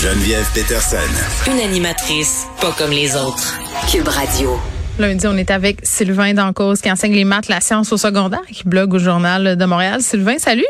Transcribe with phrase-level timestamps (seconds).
[0.00, 1.50] Geneviève Peterson.
[1.50, 3.58] Une animatrice pas comme les autres.
[3.90, 4.50] Cube Radio.
[4.96, 8.62] Lundi, on est avec Sylvain Dancause qui enseigne les maths, la science au secondaire, qui
[8.62, 10.00] blogue au Journal de Montréal.
[10.00, 10.68] Sylvain, salut.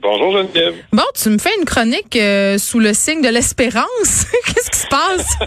[0.00, 0.74] Bonjour Geneviève.
[0.90, 4.24] Bon, tu me fais une chronique euh, sous le signe de l'espérance.
[4.46, 5.38] Qu'est-ce qui se passe?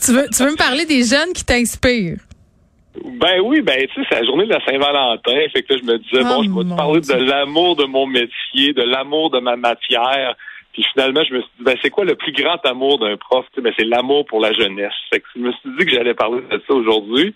[0.04, 2.20] tu, veux, tu veux me parler des jeunes qui t'inspirent?
[3.22, 5.48] Ben oui, ben tu sais, c'est la journée de la Saint-Valentin.
[5.54, 8.06] Fait que là, je me disais, bon, je vais te parler de l'amour de mon
[8.06, 10.36] métier, de l'amour de ma matière.
[10.78, 13.44] Puis finalement, je me suis dit, ben, c'est quoi le plus grand amour d'un prof?
[13.60, 14.92] Ben, c'est l'amour pour la jeunesse.
[15.12, 17.34] Fait que je me suis dit que j'allais parler de ça aujourd'hui.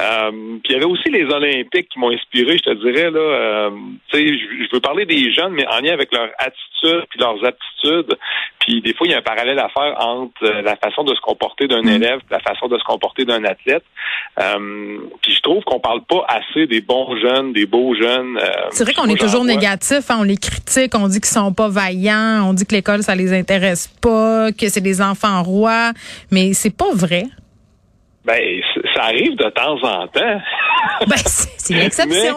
[0.00, 3.10] Euh, puis il y avait aussi les Olympiques qui m'ont inspiré, je te dirais.
[3.10, 3.20] là.
[3.20, 3.70] Euh,
[4.10, 7.44] tu sais, je veux parler des jeunes, mais en lien avec leur attitude puis leurs
[7.44, 8.16] aptitudes.
[8.60, 11.14] Puis des fois, il y a un parallèle à faire entre euh, la façon de
[11.14, 11.88] se comporter d'un Mm.
[11.88, 13.84] élève, la façon de se comporter d'un athlète.
[14.40, 18.38] Euh, puis je trouve qu'on parle pas assez des bons jeunes, des beaux jeunes.
[18.70, 21.68] C'est vrai qu'on est toujours négatif, hein, on les critique, on dit qu'ils sont pas
[21.68, 25.92] vaillants, on dit que l'école ça les intéresse pas, que c'est des enfants rois,
[26.30, 27.24] mais c'est pas vrai.
[28.24, 28.42] Ben,
[28.94, 30.40] ça arrive de temps en temps.
[31.10, 32.36] Ben, c'est c'est l'exception.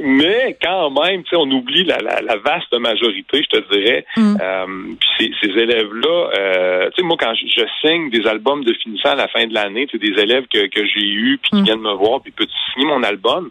[0.00, 4.04] Mais quand même, tu sais, on oublie la, la, la vaste majorité, je te dirais.
[4.16, 4.36] Mm.
[4.40, 4.66] Euh,
[5.00, 8.72] puis ces, ces élèves-là, euh, tu sais, moi, quand je, je signe des albums de
[8.74, 11.50] finissant à la fin de l'année, tu sais, des élèves que, que j'ai eus, puis
[11.50, 11.64] qui Mm.
[11.64, 13.50] viennent me voir, puis peux-tu signer mon album?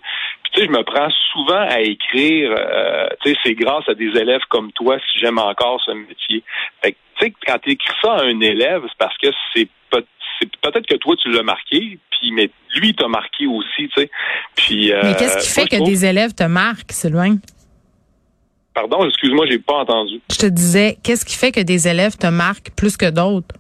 [0.57, 4.07] Tu sais, je me prends souvent à écrire, euh, tu sais, c'est grâce à des
[4.07, 6.43] élèves comme toi si j'aime encore ce métier.
[6.83, 9.67] Fait que, tu sais, quand tu écris ça à un élève, c'est parce que c'est
[9.91, 10.03] peut-
[10.41, 14.09] c'est peut-être que toi tu l'as marqué, puis mais lui t'a marqué aussi, tu sais.
[14.55, 17.35] Puis mais euh, qu'est-ce qui fait moi, que trouve- des élèves te marquent, Sylvain?
[18.73, 20.21] Pardon, excuse-moi, j'ai pas entendu.
[20.31, 23.55] Je te disais, qu'est-ce qui fait que des élèves te marquent plus que d'autres?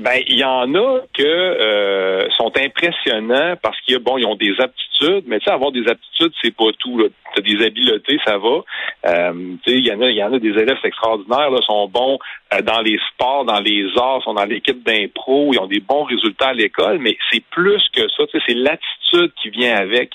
[0.00, 4.52] Ben, il y en a que euh, sont impressionnants parce qu'ils bon, ils ont des
[4.58, 7.00] aptitudes, mais tu sais, avoir des aptitudes, c'est pas tout.
[7.36, 8.62] Tu des habiletés, ça va.
[9.06, 9.32] Euh,
[9.64, 11.88] tu sais, il y en a, il y en a des élèves extraordinaires, là, sont
[11.88, 12.18] bons
[12.52, 16.04] euh, dans les sports, dans les arts, sont dans l'équipe d'impro, ils ont des bons
[16.04, 18.26] résultats à l'école, mais c'est plus que ça.
[18.26, 20.10] Tu sais, c'est l'attitude qui vient avec.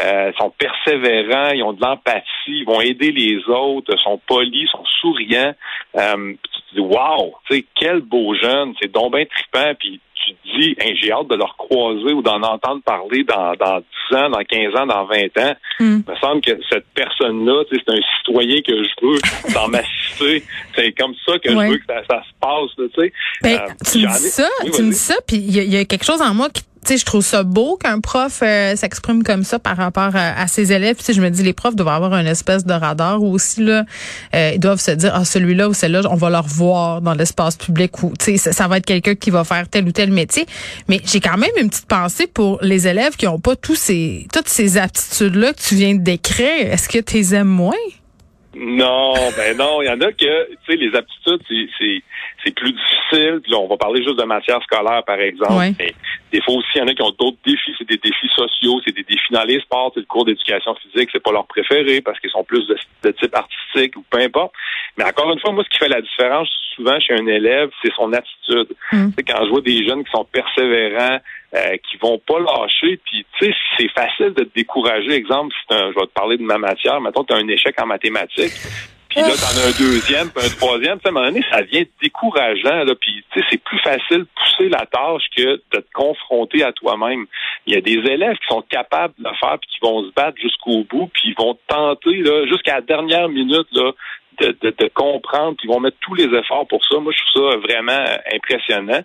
[0.00, 4.68] Euh, ils sont persévérants, ils ont de l'empathie, ils vont aider les autres, sont polis,
[4.70, 5.54] sont souriants.
[5.96, 10.00] Euh, tu te dis, wow, tu sais, quel beau jeune, c'est donc bien trippant, puis
[10.14, 13.80] tu te dis, Hein, j'ai hâte de leur croiser ou d'en entendre parler dans, dans
[14.10, 15.54] 10 ans, dans 15 ans, dans 20 ans.
[15.80, 16.00] Hmm.
[16.06, 19.18] Il me semble que cette personne-là, c'est un citoyen que je veux
[19.54, 20.42] dans ma cité.
[20.74, 21.66] C'est comme ça que Ouais.
[21.66, 23.08] je veux que ça, ça se passe, là.
[23.42, 24.90] Ben, Euh, tu me dis ça, Oui, tu me vas-y.
[24.90, 27.04] dis ça, puis il y, y a quelque chose en moi qui, tu sais, je
[27.04, 30.96] trouve ça beau qu'un prof euh, s'exprime comme ça par rapport à, à ses élèves.
[31.04, 33.84] Tu je me dis, les profs doivent avoir une espèce de radar ou aussi là,
[34.34, 37.56] euh, ils doivent se dire, ah celui-là ou celle-là, on va leur voir dans l'espace
[37.56, 40.46] public ou, tu sais, ça, va être quelqu'un qui va faire tel ou tel métier.
[40.88, 44.26] Mais j'ai quand même une petite pensée pour les élèves qui ont pas tous ces,
[44.32, 46.72] toutes ces aptitudes-là que tu viens de décrire.
[46.72, 47.74] Est-ce que tu les aimes moins?
[48.56, 52.02] Non, ben non, il y en a que, tu sais, les aptitudes, c'est,
[52.44, 53.40] c'est, plus difficile.
[53.42, 55.52] Puis là, on va parler juste de matière scolaire, par exemple.
[55.54, 55.72] Ouais.
[55.78, 55.92] Mais
[56.32, 57.74] des fois aussi, il y en a qui ont d'autres défis.
[57.78, 59.92] C'est des défis sociaux, c'est des défis dans les sports.
[59.94, 63.10] C'est le cours d'éducation physique, c'est pas leur préféré parce qu'ils sont plus de, de
[63.12, 64.52] type artistique ou peu importe.
[64.96, 67.92] Mais encore une fois, moi, ce qui fait la différence souvent chez un élève, c'est
[67.94, 68.68] son attitude.
[68.92, 69.10] Mm.
[69.26, 71.18] Quand je vois des jeunes qui sont persévérants,
[71.54, 75.12] euh, qui vont pas lâcher, puis tu sais, c'est facile de te décourager.
[75.12, 77.80] Exemple, si un- je vais te parler de ma matière, mettons, tu as un échec
[77.80, 78.52] en mathématiques,
[79.14, 81.44] puis là, t'en as un deuxième, puis un troisième, tu sais, à un moment donné,
[81.50, 85.92] ça devient décourageant, là, puis c'est plus facile de pousser la tâche que de te
[85.92, 87.26] confronter à toi-même.
[87.66, 90.12] Il y a des élèves qui sont capables de le faire, puis qui vont se
[90.12, 93.92] battre jusqu'au bout, puis ils vont tenter, là, jusqu'à la dernière minute, là,
[94.40, 96.98] de, de, de comprendre, puis ils vont mettre tous les efforts pour ça.
[96.98, 99.02] Moi, je trouve ça vraiment euh, impressionnant.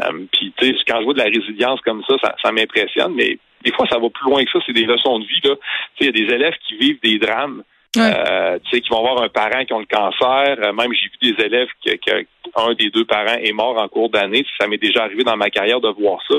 [0.00, 3.14] Euh, puis, tu sais, quand je vois de la résilience comme ça, ça, ça m'impressionne,
[3.14, 4.58] mais des fois, ça va plus loin que ça.
[4.66, 5.54] C'est des leçons de vie, là.
[6.00, 7.62] Il y a des élèves qui vivent des drames.
[7.96, 10.56] Euh, tu sais, qui vont avoir un parent qui ont le cancer.
[10.62, 12.24] Euh, même j'ai vu des élèves que
[12.56, 14.44] un des deux parents est mort en cours d'année.
[14.58, 16.36] Ça m'est déjà arrivé dans ma carrière de voir ça.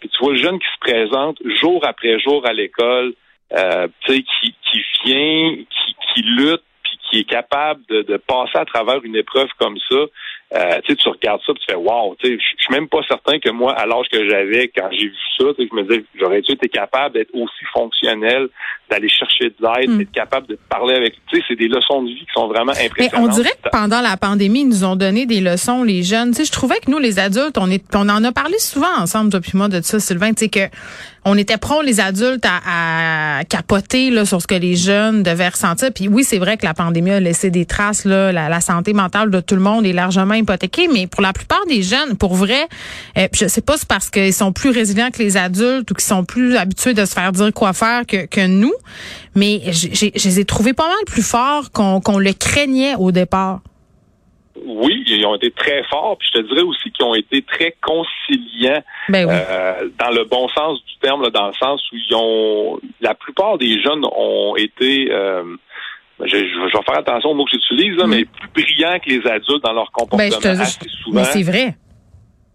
[0.00, 3.14] Puis tu vois le jeune qui se présente jour après jour à l'école,
[3.56, 8.16] euh, tu sais, qui, qui vient, qui, qui lutte, puis qui est capable de, de
[8.16, 9.98] passer à travers une épreuve comme ça.
[10.54, 12.14] Euh, tu sais, tu regardes ça, puis tu fais wow.
[12.20, 15.06] Tu sais, je suis même pas certain que moi, à l'âge que j'avais, quand j'ai
[15.08, 18.48] vu ça, tu sais, je me disais, j'aurais dû été capable d'être aussi fonctionnel,
[18.88, 19.98] d'aller chercher de l'aide, Mm.
[19.98, 21.14] d'être capable de parler avec.
[21.26, 23.28] Tu sais, c'est des leçons de vie qui sont vraiment Mais impressionnantes.
[23.28, 26.30] on dirait que pendant la pandémie, ils nous ont donné des leçons, les jeunes.
[26.30, 28.94] Tu sais, je trouvais que nous, les adultes, on est, on en a parlé souvent
[28.98, 30.32] ensemble, toi puis moi, de ça, Sylvain.
[30.32, 30.68] Tu sais que
[31.28, 35.48] on était prêts, les adultes, à, à capoter là, sur ce que les jeunes devaient
[35.48, 35.88] ressentir.
[35.92, 38.04] Puis oui, c'est vrai que la pandémie a laissé des traces.
[38.04, 40.88] Là, la, la santé mentale de tout le monde est largement hypothéquée.
[40.88, 42.66] Mais pour la plupart des jeunes, pour vrai,
[43.18, 46.04] euh, je sais pas, c'est parce qu'ils sont plus résilients que les adultes ou qu'ils
[46.04, 48.74] sont plus habitués de se faire dire quoi faire que, que nous.
[49.34, 49.88] Mais je
[50.28, 53.60] les ai trouvés pas mal plus forts qu'on le craignait au départ.
[54.64, 57.76] oui, ils ont été très forts, puis je te dirais aussi qu'ils ont été très
[57.82, 59.34] conciliants Ben oui.
[59.34, 63.14] euh, dans le bon sens du terme, là, dans le sens où ils ont la
[63.14, 65.42] plupart des jeunes ont été euh,
[66.24, 68.10] je, je, je vais faire attention aux mots que j'utilise, là, Mm.
[68.10, 71.20] mais plus brillants que les adultes dans leur comportement Ben, je te- assez souvent.
[71.20, 71.74] Mais c'est vrai.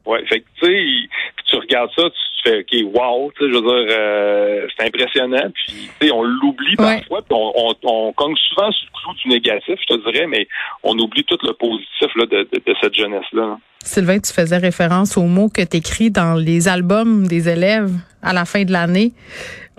[0.05, 1.09] Ouais, fait que tu sais,
[1.47, 5.51] tu regardes ça, tu fais OK, wow, tu sais, je veux dire, euh, c'est impressionnant.
[5.53, 6.97] Puis tu sais, on l'oublie Ouais.
[7.01, 10.25] parfois, puis on, on, on cogne souvent sur le clou du négatif, je te dirais,
[10.25, 10.47] mais
[10.81, 13.41] on oublie tout le positif là, de, de, de cette jeunesse-là.
[13.45, 13.57] là.
[13.83, 17.91] Sylvain, tu faisais référence aux mots que tu écris dans les albums des élèves
[18.23, 19.11] à la fin de l'année.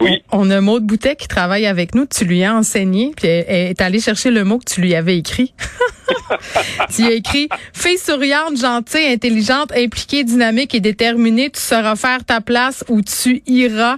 [0.03, 0.23] Oui.
[0.33, 2.07] On, a Maud Boutet qui travaille avec nous.
[2.07, 4.95] Tu lui as enseigné, puis elle, elle est allée chercher le mot que tu lui
[4.95, 5.55] avais écrit.
[6.95, 12.41] tu as écrit Fille souriante, gentille, intelligente, impliquée, dynamique et déterminée, tu sauras faire ta
[12.41, 13.97] place où tu iras.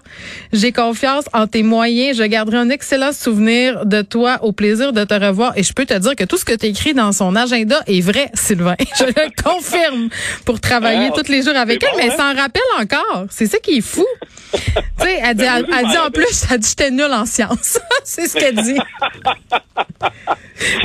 [0.53, 2.19] J'ai confiance en tes moyens.
[2.19, 4.39] Je garderai un excellent souvenir de toi.
[4.43, 5.56] Au plaisir de te revoir.
[5.56, 8.01] Et je peux te dire que tout ce que tu écrit dans son agenda est
[8.01, 8.77] vrai, Sylvain.
[8.99, 10.09] Je le confirme
[10.45, 12.35] pour travailler Ah, tous les jours avec elle, bon, mais elle hein?
[12.35, 13.27] s'en rappelle encore.
[13.31, 14.06] C'est ça qui est fou.
[14.55, 17.79] Tu sais, elle dit, Ben, elle, dit en plus, elle dit j'étais nulle en sciences.
[18.05, 18.79] c'est ce qu'elle dit.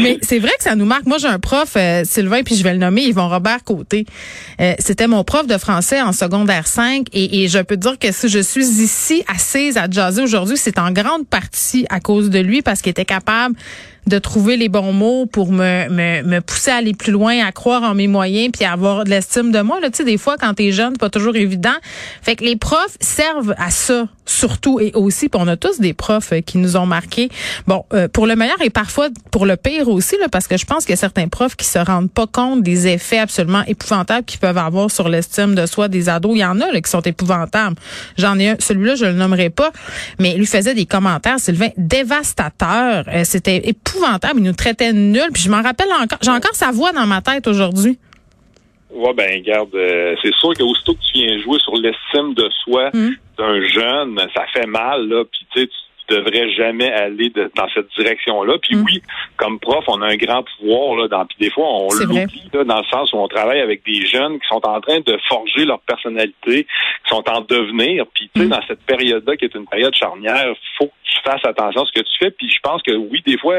[0.01, 1.05] Mais c'est vrai que ça nous marque.
[1.05, 4.05] Moi, j'ai un prof, euh, Sylvain, puis je vais le nommer, Yvon Robert Côté.
[4.59, 8.11] Euh, C'était mon prof de français en secondaire 5 et, et je peux dire que
[8.11, 12.39] si je suis ici assise à jaser aujourd'hui, c'est en grande partie à cause de
[12.39, 13.55] lui parce qu'il était capable
[14.07, 17.51] de trouver les bons mots pour me, me, me pousser à aller plus loin, à
[17.51, 19.79] croire en mes moyens, puis à avoir de l'estime de moi.
[19.79, 21.75] Là, tu sais, des fois, quand t'es jeune, pas toujours évident.
[22.21, 25.29] Fait que les profs servent à ça, surtout et aussi.
[25.29, 27.29] Puis on a tous des profs euh, qui nous ont marqués.
[27.67, 30.65] Bon, euh, pour le meilleur et parfois pour le pire aussi, là, parce que je
[30.65, 34.25] pense qu'il y a certains profs qui se rendent pas compte des effets absolument épouvantables
[34.25, 36.31] qu'ils peuvent avoir sur l'estime de soi des ados.
[36.35, 37.75] Il y en a là, qui sont épouvantables.
[38.17, 39.71] J'en ai un, celui-là, je le nommerai pas,
[40.19, 43.05] mais il lui faisait des commentaires, Sylvain, dévastateurs.
[43.07, 43.88] Euh, C'était épouvantable.
[44.35, 45.31] Il nous traitait de nuls.
[45.33, 46.19] Puis je m'en rappelle encore.
[46.21, 47.97] J'ai encore sa voix dans ma tête aujourd'hui.
[48.91, 52.89] Ouais, ben garde, euh, c'est sûr qu'aussitôt que tu viens jouer sur l'estime de soi
[52.93, 53.09] Mm.
[53.37, 55.69] d'un jeune, ça fait mal, là, puis tu sais,
[56.09, 58.57] tu devrais jamais aller de- dans cette direction-là.
[58.61, 58.83] Puis Mm.
[58.85, 59.01] oui,
[59.37, 62.63] comme prof, on a un grand pouvoir, là, dans, puis des fois, on l'oublie, là,
[62.63, 65.65] dans le sens où on travaille avec des jeunes qui sont en train de forger
[65.65, 68.49] leur personnalité, qui sont en devenir, puis tu sais, Mm.
[68.49, 71.91] dans cette période-là, qui est une période charnière, faut que tu fasses attention à ce
[71.99, 73.55] que tu fais, puis je pense que oui, des fois,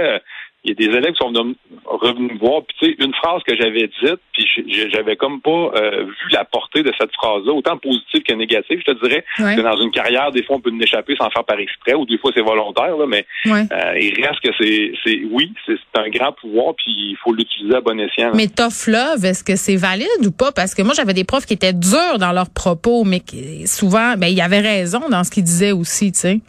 [0.65, 3.15] il y a des élèves qui sont venus- revenus me voir, puis tu sais, une
[3.15, 4.47] phrase que j'avais dite, puis
[4.93, 8.93] j'avais comme pas euh, vu la portée de cette phrase-là, autant positive que négative, je
[8.93, 9.25] te dirais.
[9.39, 9.57] Ouais.
[9.57, 12.05] que dans une carrière, des fois, on peut en échapper sans faire par exprès, ou
[12.05, 13.65] des fois, c'est volontaire, là, mais Ouais.
[13.73, 17.77] euh, il reste que c'est, c'est oui, c'est un grand pouvoir, puis il faut l'utiliser
[17.77, 18.27] à bon escient.
[18.27, 18.33] là.
[18.35, 20.53] Mais tough love, est-ce que c'est valide ou pas?
[20.53, 24.15] Parce que moi, j'avais des profs qui étaient durs dans leurs propos, mais qui, souvent,
[24.19, 26.41] ben, ils avaient raison dans ce qu'ils disaient aussi, tu sais.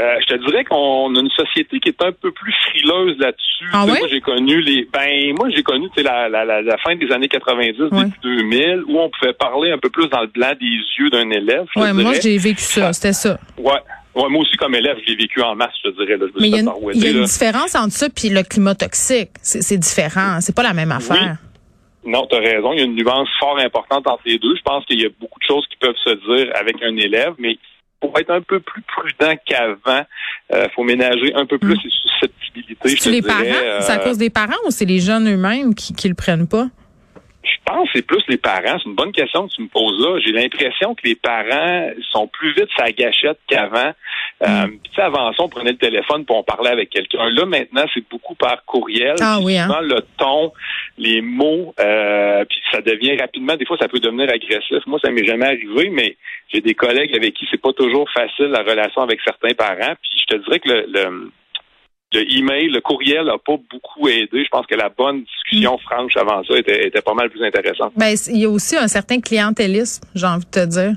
[0.00, 3.66] Euh, je te dirais qu'on a une société qui est un peu plus frileuse là-dessus.
[3.72, 3.98] Ah ouais?
[3.98, 4.88] Moi, j'ai connu les.
[4.92, 8.04] Ben, moi, j'ai connu la, la, la, la fin des années 90, Ouais.
[8.04, 11.28] début 2000, où on pouvait parler un peu plus dans le blanc des yeux d'un
[11.30, 11.66] élève.
[11.76, 13.38] Ouais, moi, j'ai vécu ça, c'était ça.
[13.58, 13.72] Ouais.
[14.14, 16.18] Ouais, moi aussi, comme élève, je l'ai vécu en masse, je te dirais.
[16.18, 16.26] Là.
[16.28, 18.74] Je me Mais il y a une, y a différence entre ça puis le climat
[18.74, 19.30] toxique.
[19.42, 20.38] C'est c'est différent.
[20.40, 21.36] C'est pas la même affaire.
[22.04, 22.72] Non, tu as raison.
[22.72, 24.54] Il y a une nuance fort importante entre les deux.
[24.56, 27.32] Je pense qu'il y a beaucoup de choses qui peuvent se dire avec un élève,
[27.38, 27.56] mais
[28.02, 30.04] pour être un peu plus prudent qu'avant,
[30.52, 32.96] il faut ménager un peu plus les susceptibilités.
[32.98, 33.80] C'est les dirais, parents?
[33.80, 36.48] C'est à euh, cause des parents ou c'est les jeunes eux-mêmes qui, qui le prennent
[36.48, 36.66] pas?
[37.64, 38.78] Je pense que c'est plus les parents.
[38.78, 40.18] C'est une bonne question que tu me poses là.
[40.18, 43.92] J'ai l'impression que les parents sont plus vite sa gâchette qu'avant.
[44.42, 47.30] Euh, puis, tu sais, avant ça, on prenait le téléphone pour on parlait avec quelqu'un.
[47.30, 49.14] Là, maintenant, c'est beaucoup par courriel.
[49.20, 49.68] Ah oui, hein?
[49.80, 50.52] le ton,
[50.98, 54.84] les mots, euh, puis ça devient rapidement, des fois, ça peut devenir agressif.
[54.86, 56.16] Moi, ça m'est jamais arrivé, mais
[56.52, 59.94] j'ai des collègues avec qui c'est pas toujours facile la relation avec certains parents.
[60.02, 61.30] Puis je te dirais que le, le
[62.12, 64.44] le email, le courriel n'a pas beaucoup aidé.
[64.44, 67.92] Je pense que la bonne discussion franche avant ça était, était pas mal plus intéressante.
[67.96, 70.94] Ben, il y a aussi un certain clientélisme, j'ai envie de te dire.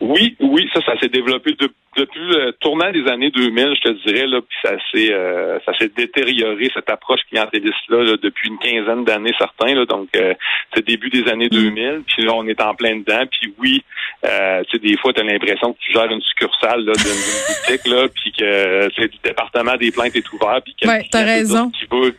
[0.00, 4.06] Oui, oui, ça, ça s'est développé de- depuis le tournant des années 2000, je te
[4.06, 8.58] dirais, là, puis ça s'est euh, ça s'est détérioré cette approche clientéliste-là là, depuis une
[8.58, 9.74] quinzaine d'années certains.
[9.74, 10.34] Là, donc, euh,
[10.74, 13.24] c'est début des années 2000, puis là, on est en plein dedans.
[13.30, 13.82] Puis oui,
[14.26, 17.76] euh, tu sais, des fois, tu as l'impression que tu gères une succursale là, d'une
[17.78, 21.72] boutique, là, puis que le département des plaintes est ouvert, puis que Ouais, t'as raison.
[21.90, 22.14] veut.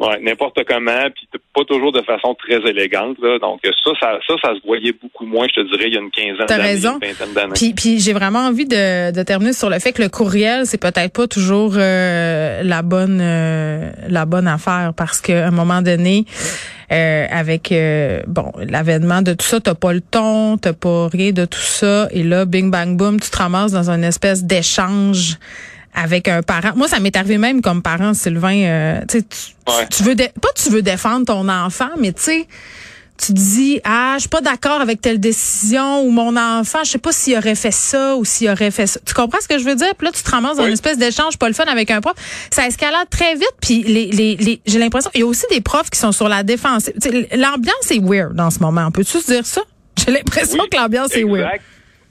[0.00, 3.18] Ouais, n'importe comment, puis pas toujours de façon très élégante.
[3.22, 3.38] Là.
[3.38, 6.00] Donc ça, ça, ça, ça se voyait beaucoup moins, je te dirais, il y a
[6.00, 7.52] une quinzaine d'années, une vingtaine d'années.
[7.54, 10.80] Puis, puis j'ai vraiment envie de, de terminer sur le fait que le courriel, c'est
[10.80, 16.24] peut-être pas toujours euh, la bonne euh, la bonne affaire parce qu'à un moment donné,
[16.92, 21.32] euh, avec euh, bon l'avènement de tout ça, t'as pas le ton, t'as pas rien
[21.32, 25.36] de tout ça, et là, bing bang boom, tu te ramasses dans une espèce d'échange
[25.94, 26.72] avec un parent.
[26.76, 28.62] Moi, ça m'est arrivé même comme parent, Sylvain.
[28.62, 32.46] Euh, tu, tu veux pas tu veux défendre ton enfant, mais tu sais
[33.20, 36.98] tu dis ah je suis pas d'accord avec telle décision ou mon enfant je sais
[36.98, 38.98] pas s'il aurait fait ça ou s'il aurait fait ça.
[39.04, 39.94] Tu comprends ce que je veux dire?
[39.96, 42.14] Puis là tu te ramasses dans une espèce d'échange pas le fun avec un prof.
[42.50, 45.60] Ça escalade très vite puis les, les, les j'ai l'impression il y a aussi des
[45.60, 46.90] profs qui sont sur la défense
[47.32, 48.86] l'ambiance est weird dans ce moment.
[48.86, 49.62] On peut tu dire ça?
[49.96, 51.60] J'ai l'impression que l'ambiance est weird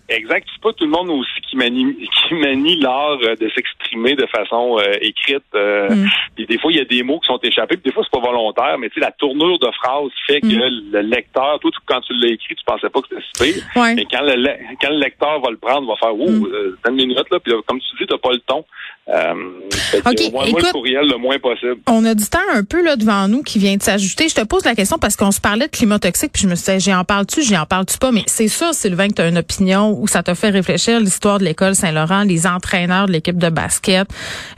[0.10, 0.48] Exact.
[0.52, 1.96] C'est pas tout le monde aussi qui manie,
[2.28, 5.44] qui manie l'art euh, de s'exprimer de façon euh, écrite.
[5.56, 6.46] Euh, mm.
[6.48, 8.26] des fois, il y a des mots qui sont échappés, puis des fois, c'est pas
[8.26, 10.92] volontaire, mais tu sais, la tournure de phrase fait que mm.
[10.92, 13.64] le lecteur, toi, quand tu l'as écrit, tu pensais pas que c'était si
[13.96, 14.36] Mais quand le,
[14.82, 16.78] quand le lecteur va le prendre, va faire, oh, mm.
[16.90, 18.66] une minute, là, puis comme tu dis, t'as pas le ton.
[19.10, 19.34] Euh,
[20.06, 21.78] okay, moins, écoute, le courriel le moins possible.
[21.88, 24.30] On a du temps un peu là devant nous qui vient de s'ajouter.
[24.30, 26.54] Je te pose la question parce qu'on se parlait de climat toxique, puis je me
[26.54, 29.40] suis dit, j'en parle-tu, j'en parle-tu pas, mais c'est sûr, Sylvain, que tu as une
[29.40, 33.50] opinion où ça t'a fait réfléchir l'histoire de l'école Saint-Laurent, les entraîneurs de l'équipe de
[33.50, 34.08] basket,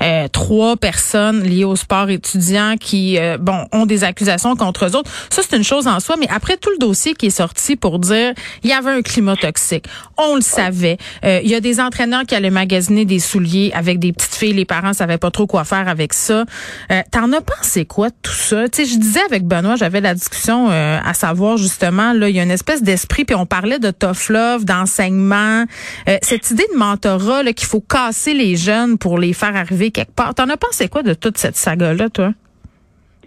[0.02, 4.96] euh, trois personnes liées au sport étudiant qui, euh, bon, ont des accusations contre eux
[4.96, 5.12] autres.
[5.30, 8.00] Ça, c'est une chose en soi, mais après tout le dossier qui est sorti pour
[8.00, 8.34] dire,
[8.64, 9.86] il y avait un climat toxique,
[10.18, 10.98] on le savait.
[11.24, 14.66] Euh, il y a des entraîneurs qui allaient magasiner des souliers avec des petites les
[14.66, 16.46] parents savaient pas trop quoi faire avec ça.
[16.92, 18.68] Euh, T'en as pensé quoi de tout ça?
[18.70, 22.36] Tu sais, je disais avec Benoît, j'avais la discussion euh, à savoir justement, là, il
[22.36, 26.66] y a une espèce d'esprit, puis on parlait de tough love, d'enseignement, euh, cette idée
[26.74, 30.34] de mentorat qu'il faut casser les jeunes pour les faire arriver quelque part.
[30.36, 32.34] T'en as pensé quoi de toute cette saga-là, toi?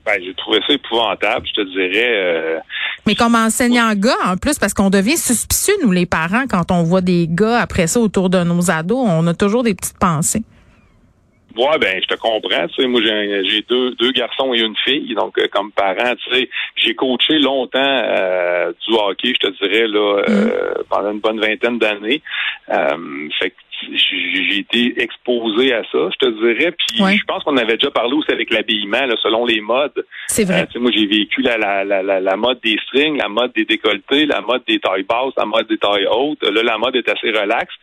[0.07, 2.13] Ben, j'ai trouvé ça épouvantable, je te dirais.
[2.13, 2.59] Euh,
[3.07, 6.83] Mais comme enseignant gars, en plus, parce qu'on devient suspicieux, nous, les parents, quand on
[6.83, 10.43] voit des gars après ça autour de nos ados, on a toujours des petites pensées.
[11.57, 12.67] Ouais, ben je te comprends.
[12.69, 16.35] Tu sais, moi j'ai deux, deux garçons et une fille, donc euh, comme parent, tu
[16.35, 20.85] sais, j'ai coaché longtemps euh, du hockey, je te dirais là, euh, mm.
[20.91, 22.23] pendant une bonne vingtaine d'années.
[23.39, 23.57] fait que
[23.93, 26.73] j'ai été exposé à ça, je te dirais.
[26.73, 30.05] Puis je pense qu'on avait déjà parlé aussi avec l'habillement, selon les modes.
[30.27, 30.67] C'est vrai.
[30.77, 34.41] moi, j'ai vécu la, la, la, la, mode des strings, la mode des décolletés, la
[34.41, 36.43] mode des tailles basses, la mode des tailles hautes.
[36.43, 37.75] Là, la mode est assez relaxe.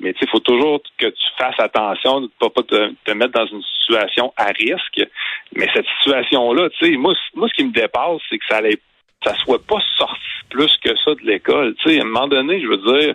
[0.00, 3.46] Mais il faut toujours que tu fasses attention de ne pas te, te, mettre dans
[3.46, 5.02] une situation à risque.
[5.56, 8.78] Mais cette situation-là, tu sais, moi, moi, ce qui me dépasse, c'est que ça allait
[9.24, 11.74] ça soit pas sorti plus que ça de l'école.
[11.76, 13.14] Tu sais, à un moment donné, je veux dire,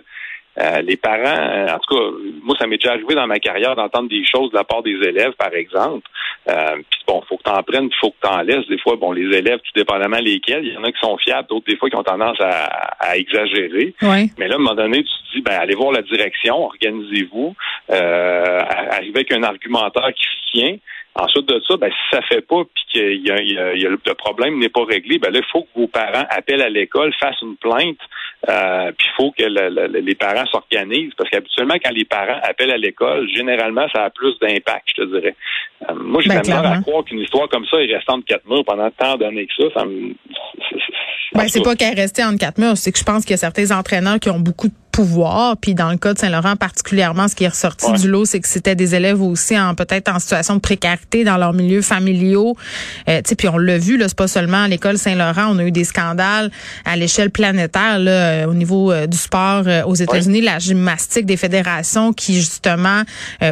[0.58, 2.04] euh, les parents, euh, en tout cas,
[2.42, 4.92] moi, ça m'est déjà arrivé dans ma carrière d'entendre des choses de la part des
[4.92, 6.08] élèves, par exemple.
[6.48, 8.66] Euh, puis bon, faut que t'en prennes, faut que t'en laisses.
[8.68, 11.48] Des fois, bon, les élèves, tout dépendamment lesquels, il y en a qui sont fiables,
[11.48, 13.94] d'autres des fois qui ont tendance à, exagérer.
[14.38, 17.54] Mais là, à un moment donné, tu te dis, ben, allez voir la direction, organisez-vous,
[17.90, 20.76] euh, arrivez avec un argumentaire qui se tient.
[21.16, 23.40] Ensuite de ça, ben, si ça fait pas puis qu'il y a,
[23.88, 27.12] le problème n'est pas réglé, ben là, il faut que vos parents appellent à l'école,
[27.20, 27.98] fassent une plainte,
[28.48, 32.76] euh, puis il faut que les parents s'organisent parce qu'habituellement, quand les parents appellent à
[32.76, 35.36] l'école, généralement, ça a plus d'impact, je te dirais.
[35.88, 38.46] Euh, moi, j'ai ben, tellement à croire qu'une histoire comme ça est restée entre quatre
[38.48, 39.80] murs pendant tant d'années que ça.
[39.80, 40.14] ça me,
[41.34, 43.34] ben, c'est pas qu'elle est restée entre quatre murs, c'est que je pense qu'il y
[43.34, 45.56] a certains entraîneurs qui ont beaucoup de pouvoir.
[45.56, 48.46] Puis dans le cas de Saint-Laurent particulièrement, ce qui est ressorti du lot, c'est que
[48.46, 52.56] c'était des élèves aussi en peut-être en situation de précarité dans leurs milieux familiaux.
[53.08, 55.72] Euh, puis on l'a vu, là, c'est pas seulement à l'école Saint-Laurent, on a eu
[55.72, 56.52] des scandales
[56.84, 61.26] à l'échelle planétaire là, euh, au niveau euh, du sport euh, aux États-Unis, la gymnastique
[61.26, 63.02] des fédérations qui justement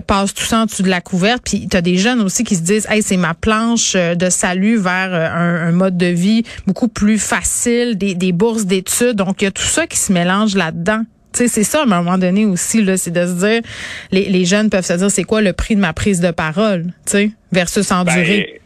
[0.07, 1.43] passent tout ça en dessous de la couverte.
[1.45, 4.77] Puis tu as des jeunes aussi qui se disent, hey, c'est ma planche de salut
[4.77, 9.17] vers un, un, mode de vie beaucoup plus facile, des, des bourses d'études.
[9.17, 11.03] Donc il y a tout ça qui se mélange là-dedans
[11.35, 13.63] c'est ça à un moment donné aussi, là, c'est de se dire,
[14.11, 16.87] les, les jeunes peuvent se dire, c'est quoi le prix de ma prise de parole,
[17.07, 18.49] tu sais, versus endurer?
[18.53, 18.62] Ben,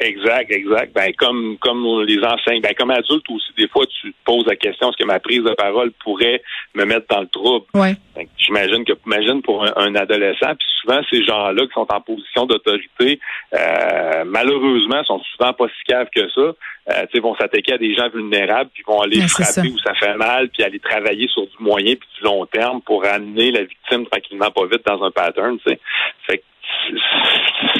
[0.00, 0.92] exact, exact.
[0.94, 4.56] Ben comme comme les enseignants, ben comme adulte aussi, des fois tu te poses la
[4.56, 6.42] question est-ce que ma prise de parole pourrait
[6.74, 7.66] me mettre dans le trouble?
[7.74, 7.96] Ouais.
[8.38, 13.20] J'imagine que imagine pour un, adolescent, puis souvent ces gens-là qui sont en position d'autorité,
[13.54, 18.08] euh, malheureusement, sont souvent pas si caves que ça euh, vont s'attaquer à des gens
[18.08, 21.94] vulnérables, puis vont aller frapper où ça fait mal, puis aller travailler sur du moyen
[21.94, 25.58] puis du long terme pour amener la victime tranquillement pas vite dans un pattern.
[25.58, 25.78] T'sais.
[26.26, 26.42] Fait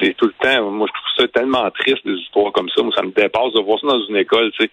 [0.00, 0.70] c'est tout le temps.
[0.70, 2.82] Moi, je trouve ça tellement triste des histoires comme ça.
[2.82, 4.50] Moi, ça me dépasse de voir ça dans une école.
[4.58, 4.70] sais.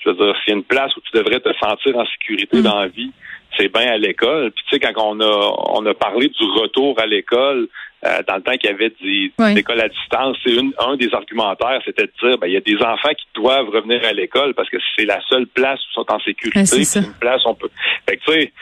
[0.00, 2.58] Je veux dire, s'il y a une place où tu devrais te sentir en sécurité
[2.58, 2.62] mm.
[2.62, 3.12] dans la vie,
[3.56, 4.50] c'est bien à l'école.
[4.52, 7.68] Puis tu sais, quand on a on a parlé du retour à l'école,
[8.04, 11.80] euh, dans le temps qu'il y avait des, écoles à distance, c'est un des argumentaires,
[11.84, 14.68] c'était de dire ben il y a des enfants qui doivent revenir à l'école parce
[14.68, 16.66] que c'est la seule place où ils sont en sécurité.
[16.66, 17.70] c'est une place on peut.
[18.08, 18.52] Fait que tu sais,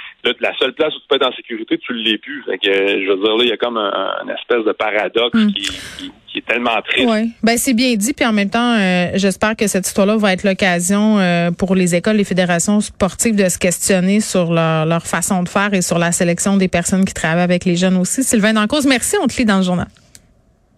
[0.40, 2.42] la seule place où tu peux être en sécurité, tu l'es plus.
[2.44, 5.52] Fait que je veux dire là, il y a comme un, espèce de paradoxe mm.
[5.52, 7.08] qui qui est tellement triste.
[7.08, 8.12] Oui, ben c'est bien dit.
[8.12, 11.94] Puis en même temps, euh, j'espère que cette histoire-là va être l'occasion euh, pour les
[11.94, 15.98] écoles, les fédérations sportives de se questionner sur leur, leur façon de faire et sur
[15.98, 18.24] la sélection des personnes qui travaillent avec les jeunes aussi.
[18.24, 19.16] Sylvain Dancause, merci.
[19.22, 19.86] On te lit dans le journal.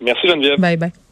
[0.01, 0.61] Merci Geneviève.
[0.61, 1.06] Bye bye.